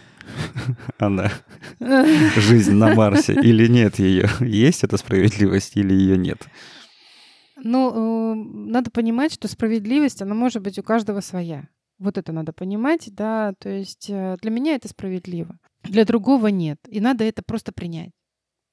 [0.99, 1.31] она,
[2.37, 4.29] жизнь на Марсе, или нет ее?
[4.41, 6.47] Есть эта справедливость или ее нет?
[7.57, 11.69] Ну, э, надо понимать, что справедливость, она может быть у каждого своя.
[11.99, 13.53] Вот это надо понимать, да.
[13.59, 16.79] То есть э, для меня это справедливо, для другого нет.
[16.89, 18.11] И надо это просто принять.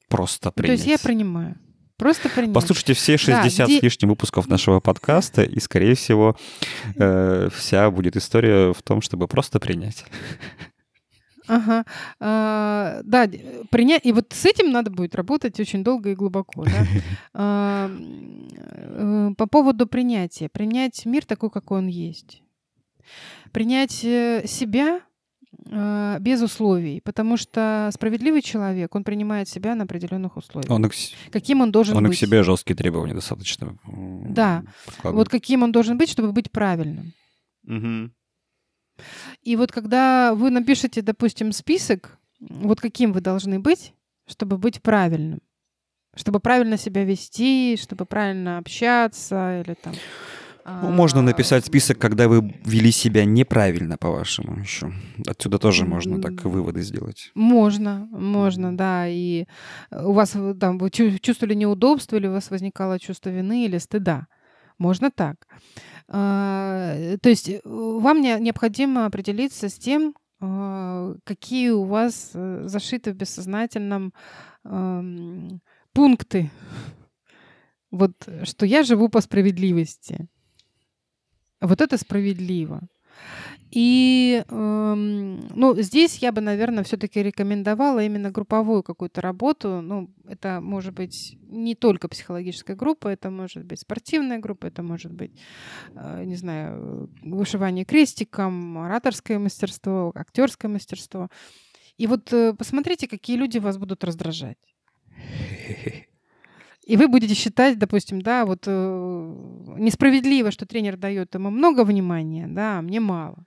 [0.08, 0.78] Просто Ну, То принять.
[0.86, 1.58] есть я принимаю.
[1.98, 2.54] Просто принять.
[2.54, 6.36] Послушайте все 60 где- с лишним выпусков нашего подкаста, и, скорее всего,
[6.98, 10.06] э, вся будет история в том, чтобы просто принять.
[11.48, 11.86] Ага.
[12.20, 13.30] А, да,
[13.70, 14.06] принять.
[14.06, 16.64] И вот с этим надо будет работать очень долго и глубоко.
[16.66, 16.72] Да?
[17.34, 20.50] А, э, По поводу принятия.
[20.50, 22.42] Принять мир такой, какой он есть.
[23.52, 25.02] Принять э, себя
[26.20, 30.72] без условий, потому что справедливый человек, он принимает себя на определенных условиях.
[30.72, 32.20] Он и к, с- Каким он должен он и к быть?
[32.20, 33.78] себе жесткие требования достаточно.
[33.86, 34.64] Да.
[35.04, 37.14] Вот каким он должен быть, чтобы быть правильным.
[37.64, 38.14] Мгм.
[39.42, 43.94] И вот когда вы напишете, допустим, список, вот каким вы должны быть,
[44.28, 45.40] чтобы быть правильным,
[46.16, 49.94] чтобы правильно себя вести, чтобы правильно общаться или там...
[50.68, 54.92] Ну, Можно написать список, когда вы вели себя неправильно, по-вашему, еще.
[55.28, 57.32] Отсюда тоже можно так выводы сделать.
[57.36, 59.08] Можно, можно, да.
[59.08, 59.46] И
[59.92, 63.78] у вас э, там вы чу- чувствовали неудобство, или у вас возникало чувство вины или
[63.78, 64.26] стыда.
[64.80, 65.36] Можно так.
[66.08, 72.64] А, То есть э, вам не- необходимо определиться с тем, а, какие у вас э,
[72.66, 74.14] зашиты в бессознательном
[75.94, 76.50] пункты.
[77.92, 80.28] Вот что я живу по справедливости.
[81.62, 82.82] Вот это справедливо.
[83.72, 89.82] И эм, ну, здесь я бы, наверное, все-таки рекомендовала именно групповую какую-то работу.
[89.82, 95.12] Ну, это может быть не только психологическая группа, это может быть спортивная группа, это может
[95.12, 95.32] быть,
[95.94, 101.30] э, не знаю, вышивание крестиком, ораторское мастерство, актерское мастерство.
[101.98, 104.58] И вот э, посмотрите, какие люди вас будут раздражать.
[106.86, 109.36] И вы будете считать, допустим, да, вот э,
[109.78, 113.46] несправедливо, что тренер дает ему много внимания, да, а мне мало.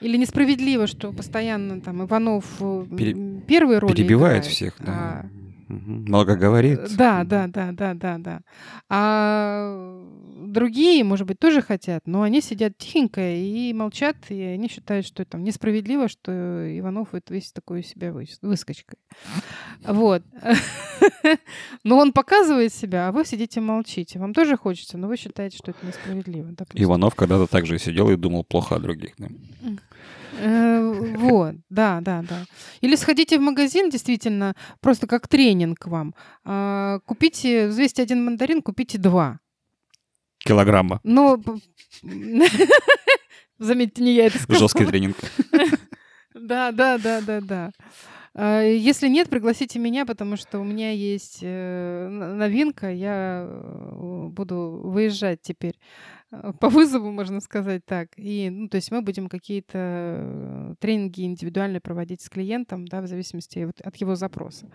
[0.00, 4.84] Или несправедливо, что постоянно там Иванов э, Пере- м, первые роли Перебивает играет, всех, а,
[4.84, 5.30] да.
[5.68, 6.02] Мгм.
[6.04, 6.78] Много говорит.
[6.78, 8.40] Э, Да, да, да, да, да, да.
[8.88, 10.04] А
[10.46, 15.24] другие, может быть, тоже хотят, но они сидят тихенько и молчат, и они считают, что
[15.24, 16.30] там несправедливо, что
[16.78, 18.98] Иванов вот весь такой себя выс- выскочкой.
[19.84, 20.22] Вот.
[21.84, 24.18] Но он показывает себя, а вы сидите молчите.
[24.18, 26.48] Вам тоже хочется, но вы считаете, что это несправедливо.
[26.52, 26.82] допустим.
[26.84, 29.12] Иванов когда-то также сидел и думал плохо о других.
[29.18, 29.28] да.
[30.40, 32.44] Э, Вот, да, да, да.
[32.80, 36.14] Или сходите в магазин, действительно, просто как тренинг вам.
[36.44, 39.40] А, Купите, взвесьте один мандарин, купите два.
[40.38, 41.00] Килограмма.
[41.02, 41.58] П-
[43.58, 44.60] заметьте, не я это сказала.
[44.60, 45.16] Жесткий тренинг.
[46.34, 47.70] Да, да, да, да, да.
[48.40, 52.88] А, Если нет, пригласите меня, потому что у меня есть э, новинка.
[52.92, 55.76] Я э, буду выезжать теперь
[56.30, 58.10] э, по вызову, можно сказать так.
[58.16, 63.68] И, ну, то есть мы будем какие-то тренинги индивидуальные проводить с клиентом, да, в зависимости
[63.82, 64.70] от его запроса.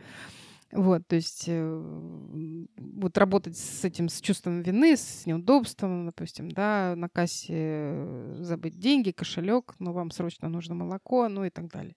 [0.73, 7.08] Вот, то есть вот работать с этим, с чувством вины, с неудобством, допустим, да, на
[7.08, 8.08] кассе
[8.39, 11.95] забыть деньги, кошелек, но вам срочно нужно молоко, ну и так далее.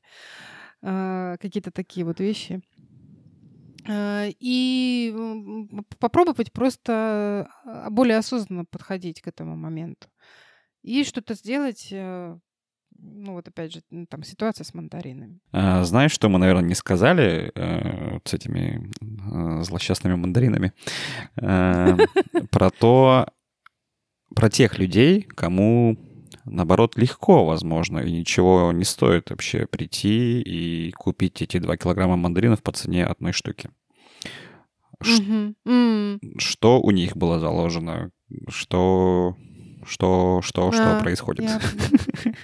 [0.89, 2.63] А, Какие-то такие вот вещи.
[3.89, 5.15] А, И
[5.99, 10.09] попробовать просто а, более осознанно подходить к этому моменту.
[10.83, 12.39] И что-то сделать, э,
[12.99, 15.41] ну вот опять же, м, там ситуация с мандаринами.
[15.51, 18.93] А, Знаешь, что мы, наверное, не сказали э, вот с этими
[19.61, 20.73] э, злосчастными мандаринами?
[21.37, 21.97] Э,
[22.51, 23.27] Про то,
[24.37, 25.97] про тех людей, кому,
[26.47, 32.63] наоборот, легко, возможно, и ничего не стоит вообще прийти и купить эти 2 килограмма мандаринов
[32.63, 33.71] по цене одной штуки.
[35.03, 35.57] Ш- Мгм.
[35.67, 36.21] М.
[36.39, 38.11] Что у них было заложено?
[38.49, 39.37] Что,
[39.85, 41.51] что, что, что А, происходит?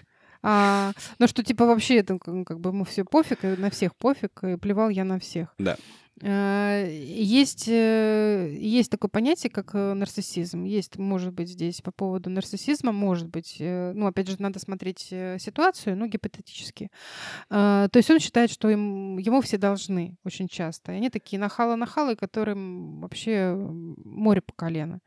[0.44, 4.42] А, ну что, типа, вообще это как как бы ему все пофиг, на всех пофиг,
[4.42, 5.54] и плевал я на всех.
[5.58, 5.76] Да.
[6.24, 10.62] А, Есть, э, есть такое понятие, как э, нарциссизм.
[10.62, 15.08] Есть, может быть, здесь по поводу нарциссизма, может быть, э, ну, опять же, надо смотреть
[15.10, 16.90] э, ситуацию, ну, гипотетически.
[17.48, 20.92] То есть он считает, что им, ему все должны очень часто.
[20.92, 25.00] И они такие нахалы-нахалы, которым вообще море по колено.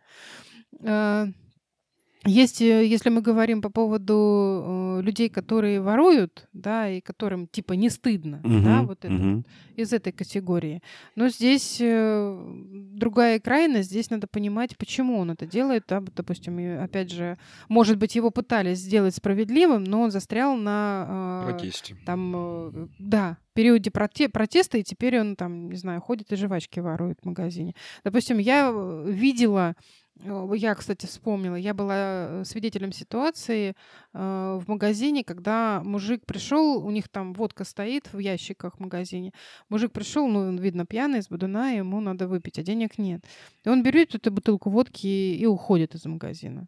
[2.26, 7.74] Есть, э, если мы говорим по поводу э, людей, которые воруют, да, и которым типа
[7.74, 10.82] не стыдно, Мгм, да, вот это вот, из этой категории.
[11.16, 12.54] Но здесь э,
[12.94, 17.38] другая крайность, здесь надо понимать, почему он это делает, да, допустим, и, опять же,
[17.70, 21.96] может быть, его пытались сделать справедливым, но он застрял на Протесте.
[22.06, 27.20] там, да, периоде проте- протеста, и теперь он там, не знаю, ходит и жвачки ворует
[27.22, 27.74] в магазине.
[28.04, 28.72] Допустим, я
[29.06, 29.76] видела,
[30.24, 33.76] я, кстати, вспомнила, я была э, свидетелем ситуации
[34.14, 39.32] э, в магазине, когда мужик пришел, у них там водка стоит в ящиках в магазине.
[39.70, 43.26] Мужик пришел, ну, видно, пьяный, из бодуна, ему надо выпить, а денег нет.
[43.66, 46.68] И он берет эту бутылку водки и, и уходит из магазина.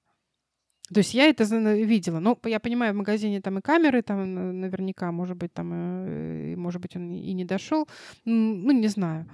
[0.93, 2.19] То есть я это зна- видела.
[2.19, 6.55] Ну, я понимаю, в магазине там и камеры, там э, наверняка, может быть, там, э,
[6.55, 7.87] может быть, он и не дошел.
[8.25, 9.25] Ну, не знаю.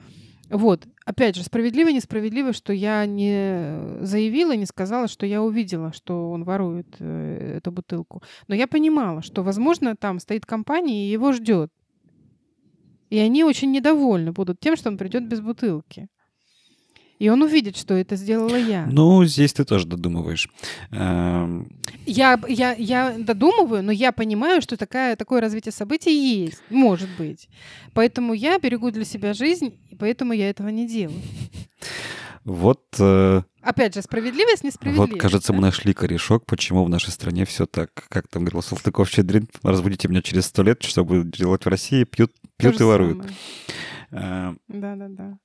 [0.49, 0.87] Вот.
[1.05, 6.43] Опять же, справедливо, несправедливо, что я не заявила, не сказала, что я увидела, что он
[6.43, 8.21] ворует э, эту бутылку.
[8.47, 11.71] Но я понимала, что, возможно, там стоит компания и его ждет.
[13.09, 16.07] И они очень недовольны будут тем, что он придет без бутылки.
[17.23, 18.85] И он увидит, что это сделала я.
[18.91, 20.49] Ну, здесь ты тоже додумываешь.
[20.91, 21.69] Эм,
[22.05, 27.47] Я, я, я додумываю, но я понимаю, что такая, такое развитие событий есть, может быть.
[27.93, 31.21] Поэтому я берегу для себя жизнь, и поэтому я этого не делаю.
[32.43, 35.13] Вот, э, Опять же, справедливость, несправедливость.
[35.13, 35.55] вот, кажется, да?
[35.55, 40.09] мы нашли корешок, почему в нашей стране все так, как там говорил Салтыков Щедрин, разбудите
[40.09, 43.25] меня через сто лет, что будут делать в России, пьют, пьют и воруют.
[44.11, 45.37] Да-да-да.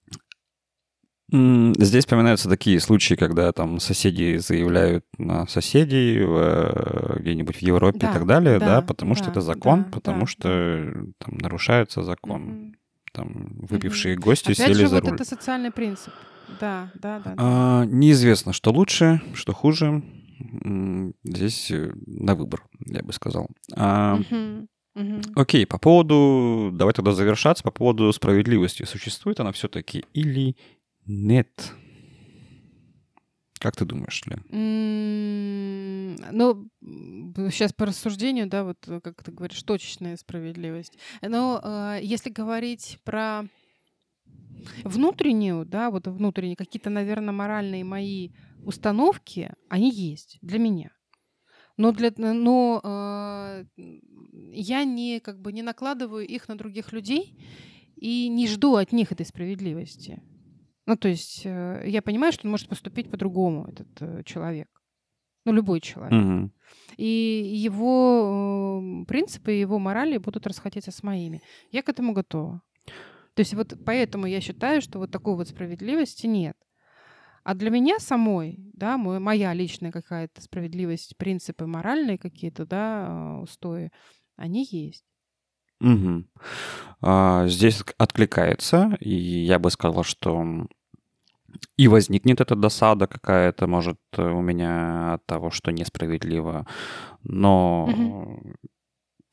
[1.30, 8.10] Здесь вспоминаются такие случаи, когда там соседи заявляют на соседей э, где-нибудь в Европе Да,
[8.10, 11.36] и так далее, да, да, потому что да, это закон, да, потому да, что там
[11.38, 12.42] нарушается закон.
[12.42, 12.74] Мгм.
[13.12, 15.14] Там выпившие гости Опять сели же, за вот руль.
[15.14, 16.12] это социальный принцип.
[16.60, 17.34] Да, да, да.
[17.36, 20.02] А, неизвестно, что лучше, что хуже.
[21.24, 23.48] Здесь э, на выбор, я бы сказал.
[23.76, 24.68] А, мгм.
[25.36, 28.84] Окей, по поводу, давай тогда завершаться, по поводу справедливости.
[28.84, 30.56] Существует она все-таки или
[31.08, 31.72] нет?
[33.58, 34.44] Как ты думаешь, Лен?
[34.50, 36.68] М, Ну,
[37.50, 40.98] сейчас по рассуждению, да, вот э, как ты говоришь, точечная справедливость.
[41.22, 43.44] Но э, если говорить про
[44.84, 48.30] внутреннюю, да, вот внутренние какие-то, наверное, моральные мои
[48.64, 50.90] установки, они есть для меня.
[51.76, 53.64] Но, для, но э,
[54.52, 57.36] я не, как бы, не накладываю их на других людей
[57.96, 60.20] и не жду от них этой справедливости.
[60.88, 64.68] Ну, то есть э, я понимаю, что он может поступить по-другому, этот э, человек.
[65.44, 66.14] Ну, любой человек.
[66.14, 66.52] Мгм.
[66.96, 71.42] И его э, принципы, его морали будут расходиться с моими.
[71.70, 72.62] Я к этому готова.
[73.34, 76.56] То есть вот поэтому я считаю, что вот такой вот справедливости нет.
[77.44, 83.90] А для меня самой, да, мой, моя личная какая-то справедливость, принципы моральные какие-то, да, устои,
[84.36, 85.04] они есть.
[85.80, 86.30] Мгм.
[87.02, 90.66] А, Здесь откликается, и я бы сказал, что
[91.76, 96.66] и возникнет эта досада какая-то, может, э, у меня от того, что несправедливо,
[97.22, 98.54] но Мгм.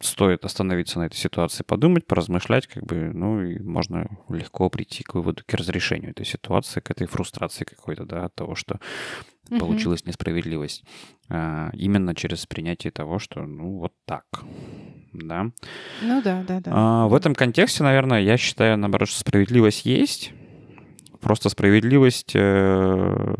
[0.02, 5.16] стоит остановиться на этой ситуации, подумать, поразмышлять, как бы, ну, и можно легко прийти к
[5.16, 8.80] выводу, к разрешению этой ситуации, к этой фрустрации какой-то, да, от того, что
[9.50, 9.60] Мгм.
[9.60, 10.84] получилась несправедливость.
[11.30, 14.26] А, Именно через принятие того, что, ну, вот так,
[15.14, 15.52] да.
[16.02, 16.72] Ну да, да, да.
[16.74, 20.34] А, в этом контексте, наверное, я считаю, наоборот, что справедливость есть.
[21.26, 23.36] Просто справедливость, э,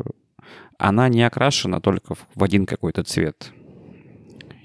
[0.76, 3.52] она не окрашена только в один какой-то цвет.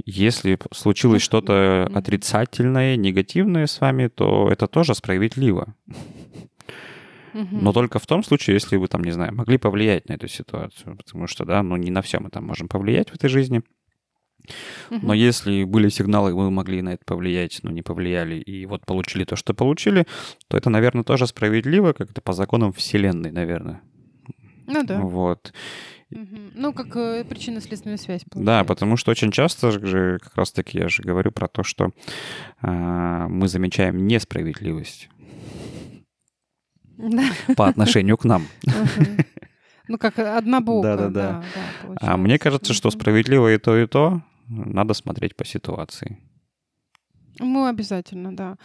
[0.06, 5.76] Если случилось Ну, что-то отрицательное, негативное с вами, то это тоже справедливо.
[7.34, 10.98] Но только в том случае, если вы там, не знаю, могли повлиять на эту ситуацию.
[10.98, 13.62] Потому что, да, ну не на все мы там можем повлиять в этой жизни.
[14.89, 19.23] Но если были сигналы, вы могли на это повлиять, но не повлияли, и вот получили
[19.23, 20.06] то, что получили,
[20.47, 23.82] то это, наверное, тоже справедливо, как-то по законам Вселенной, наверное.
[24.67, 24.99] Ну да.
[25.01, 25.54] Вот.
[26.10, 28.21] Ну, как э, причинно-следственная связь.
[28.25, 28.65] Да, получается.
[28.65, 31.91] потому что очень часто же, как раз-таки я же говорю про то, что
[32.62, 35.08] а, мы замечаем несправедливость
[36.97, 37.23] Да.
[37.56, 38.45] по отношению к нам.
[39.88, 40.88] Ну, как однобоко.
[40.88, 41.43] Да-да-да.
[41.86, 44.21] да, А мне кажется, что справедливо и то, и то.
[44.52, 46.18] Надо смотреть по ситуации.
[47.40, 48.58] Ну, обязательно, да.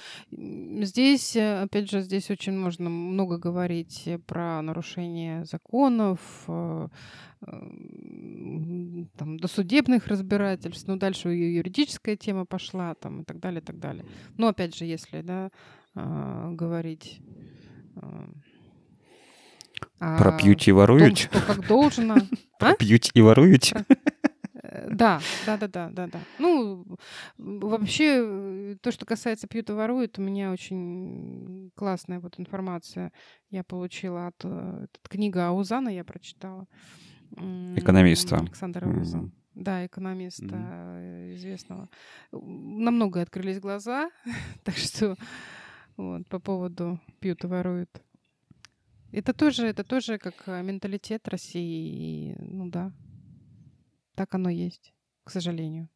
[0.82, 6.88] Здесь, э, опять же, здесь очень можно много говорить э, про нарушение законов, э,
[9.16, 14.04] там, досудебных разбирательств, ну, дальше юридическая тема пошла, там, и так далее, и так далее.
[14.36, 15.50] Но, опять же, если, да,
[15.94, 17.20] а, говорить
[20.00, 21.18] а, Про о пьють и том, ворують.
[21.18, 22.16] что как должно.
[22.58, 22.74] Про А?
[22.74, 23.74] пьють и ворують.
[24.90, 26.20] Да, да, да, да, да, да.
[26.38, 26.86] Ну,
[27.38, 33.12] вообще, э, то, что касается пьют и воруют, у меня очень классная вот информация
[33.50, 36.66] я получила от, э, от книга Аузана, я прочитала.
[37.32, 38.36] Экономиста.
[38.36, 39.24] Александра Аузан.
[39.24, 39.30] Mm-hmm.
[39.54, 41.34] Да, экономиста mm-hmm.
[41.34, 41.88] известного.
[42.30, 44.10] На многое открылись глаза,
[44.64, 45.16] так что
[45.96, 47.90] вот, по поводу пьют и воруют.
[49.12, 52.36] Это тоже, это тоже как менталитет России.
[52.38, 52.92] Ну да,
[54.16, 54.92] так оно есть,
[55.24, 55.88] к сожалению.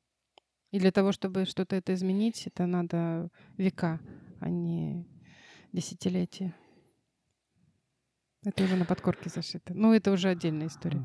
[0.70, 3.98] И для того, чтобы что-то это изменить, это надо века,
[4.40, 5.08] а не
[5.72, 6.54] десятилетия.
[8.42, 9.74] Это уже на подкорке зашито.
[9.74, 11.04] Ну, это уже отдельная история.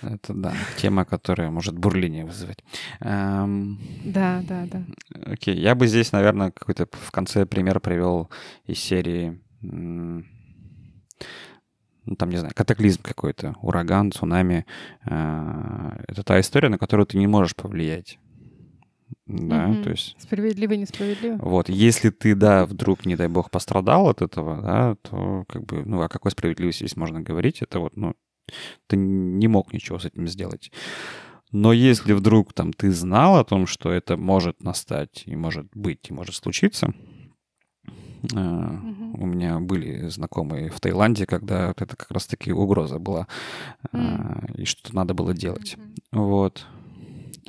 [0.00, 2.64] Это, да, тема, которая может бурление вызывать.
[3.00, 3.78] Эм...
[4.04, 4.84] Да, да, да.
[5.26, 8.30] Окей, я бы здесь, наверное, какой-то в конце пример привел
[8.66, 9.40] из серии
[12.04, 14.66] ну, там, не знаю, катаклизм какой-то, ураган, цунами.
[15.04, 18.18] А, это та история, на которую ты не можешь повлиять.
[19.26, 19.82] Да, угу.
[19.84, 20.16] то есть...
[20.18, 21.36] Справедливо, несправедливо.
[21.36, 25.84] Вот, если ты, да, вдруг, не дай бог, пострадал от этого, да, то как бы,
[25.84, 27.62] ну, о какой справедливости здесь можно говорить?
[27.62, 28.14] Это вот, ну,
[28.88, 30.72] ты не мог ничего с этим сделать.
[31.52, 36.08] Но если вдруг там ты знал о том, что это может настать и может быть,
[36.08, 36.92] и может случиться,
[38.22, 39.22] Угу.
[39.22, 43.26] У меня были знакомые в Таиланде, когда это как раз-таки угроза была,
[43.92, 44.60] mm.
[44.60, 45.76] и что-то надо было делать.
[45.76, 46.18] Mm-hmm.
[46.18, 46.66] Вот.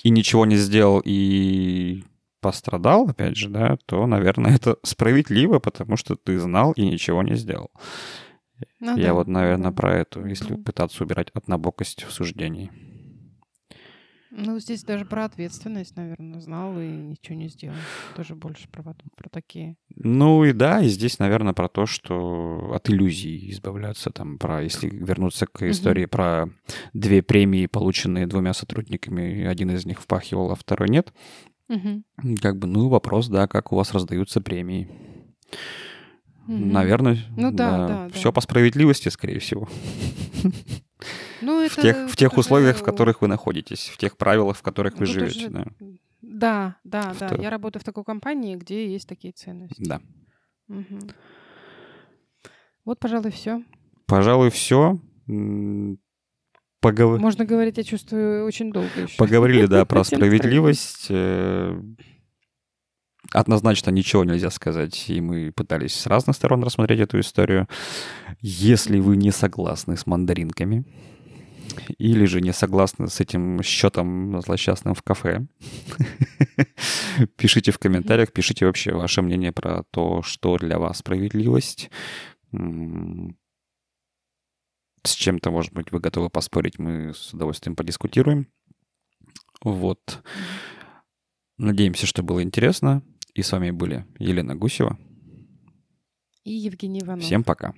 [0.02, 2.04] И ничего не сделал, и
[2.42, 7.36] пострадал, опять же, да, то, наверное, это справедливо, потому что ты знал и ничего не
[7.36, 7.72] сделал.
[8.80, 12.72] Ну, Я да, вот, наверное, про это, если пытаться убирать однобокость в суждении.
[14.36, 17.76] Ну, здесь даже про ответственность, наверное, знал и ничего не сделал.
[18.16, 19.78] Тоже больше про, про такие.
[19.96, 24.90] Ну и да, и здесь, наверное, про то, что от иллюзий избавляться, там, про, если
[24.90, 26.12] вернуться к истории угу.
[26.12, 26.50] про
[26.94, 31.14] две премии, полученные двумя сотрудниками, один из них впахивал, а второй нет.
[31.70, 32.38] Угу.
[32.42, 34.90] Как бы, ну, вопрос, да, как у вас раздаются премии.
[36.48, 36.58] Угу.
[36.58, 38.32] Наверное, ну, да, да, да, все да.
[38.32, 39.70] по справедливости, скорее всего.
[41.44, 44.62] Ну, это в тех, в тех условиях, в которых вы находитесь, в тех правилах, в
[44.62, 45.48] которых вы живете.
[45.48, 45.74] Уже...
[46.22, 47.30] Да, да, да.
[47.30, 47.42] да.
[47.42, 49.84] Я работаю в такой компании, где есть такие ценности.
[49.84, 50.02] Да.
[50.70, 51.00] Угу.
[52.86, 53.64] Вот, пожалуй, все.
[54.06, 55.00] Пожалуй, все.
[56.80, 57.20] Погов...
[57.20, 59.18] Можно говорить, я чувствую, очень долго еще.
[59.18, 61.08] Поговорили, да, про справедливость.
[61.10, 61.82] Э,
[63.32, 67.68] однозначно ничего нельзя сказать, и мы пытались с разных сторон рассмотреть эту историю.
[68.42, 70.86] Если вы не согласны с мандаринками,
[71.98, 75.46] или же не согласны с этим счетом злосчастным в кафе,
[77.38, 81.90] пишите в комментариях, пишите вообще ваше мнение про то, что для вас справедливость.
[85.06, 88.48] С чем-то, может быть, вы готовы поспорить, мы с удовольствием подискутируем.
[89.62, 90.24] Вот.
[91.58, 93.04] Надеемся, что было интересно.
[93.34, 94.98] И с вами были Елена Гусева.
[96.44, 97.24] И Евгений Иванов.
[97.24, 97.74] Всем пока.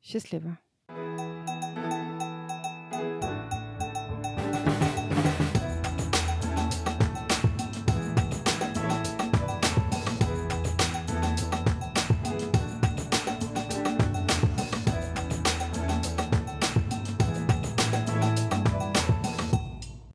[0.00, 0.58] Счастливо.